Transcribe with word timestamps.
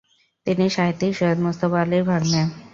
তিনি 0.47 0.65
সাহিত্যিক 0.75 1.11
সৈয়দ 1.19 1.37
মুজতবা 1.45 1.77
আলীর 1.83 2.03
ভাগ্নে। 2.09 2.41